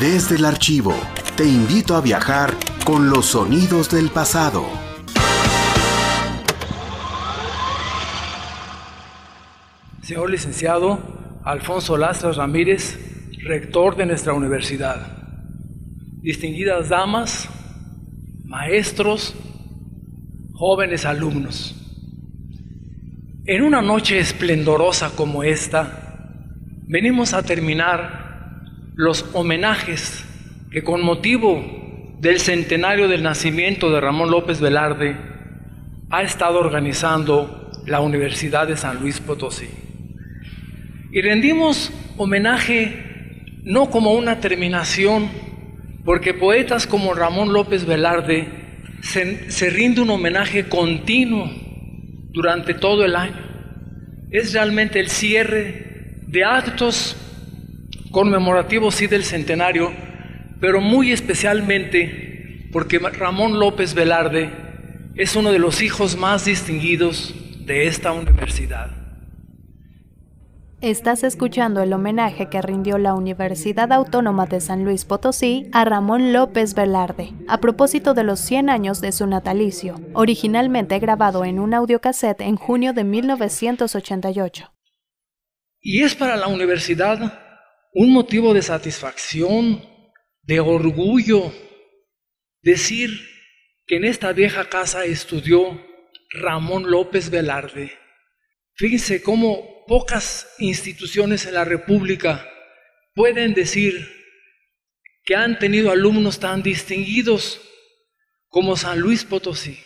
[0.00, 0.94] Desde el archivo,
[1.36, 2.54] te invito a viajar
[2.84, 4.64] con los sonidos del pasado.
[10.00, 11.00] Señor licenciado
[11.42, 12.96] Alfonso Lastras Ramírez,
[13.42, 15.04] rector de nuestra universidad.
[16.22, 17.48] Distinguidas damas,
[18.44, 19.34] maestros,
[20.52, 21.74] jóvenes alumnos.
[23.46, 26.30] En una noche esplendorosa como esta,
[26.86, 28.27] venimos a terminar
[28.98, 30.24] los homenajes
[30.72, 35.16] que con motivo del centenario del nacimiento de Ramón López Velarde
[36.10, 39.68] ha estado organizando la Universidad de San Luis Potosí.
[41.12, 45.28] Y rendimos homenaje no como una terminación,
[46.04, 48.48] porque poetas como Ramón López Velarde
[49.00, 51.48] se, se rinde un homenaje continuo
[52.30, 53.46] durante todo el año.
[54.32, 57.16] Es realmente el cierre de actos
[58.10, 59.92] conmemorativos, sí, del centenario,
[60.60, 64.50] pero muy especialmente porque Ramón López Velarde
[65.14, 67.34] es uno de los hijos más distinguidos
[67.66, 68.98] de esta universidad.
[70.80, 76.32] Estás escuchando el homenaje que rindió la Universidad Autónoma de San Luis Potosí a Ramón
[76.32, 81.74] López Velarde, a propósito de los 100 años de su natalicio, originalmente grabado en un
[81.74, 84.72] audiocassette en junio de 1988.
[85.80, 87.47] Y es para la universidad
[87.92, 89.82] un motivo de satisfacción,
[90.42, 91.52] de orgullo,
[92.62, 93.10] decir
[93.86, 95.84] que en esta vieja casa estudió
[96.30, 97.92] Ramón López Velarde.
[98.74, 102.46] Fíjense cómo pocas instituciones en la República
[103.14, 104.08] pueden decir
[105.24, 107.60] que han tenido alumnos tan distinguidos
[108.48, 109.78] como San Luis Potosí.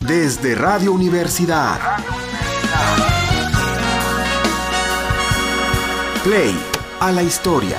[0.00, 1.98] Desde Radio Universidad.
[6.26, 6.56] Play
[6.98, 7.78] a la historia.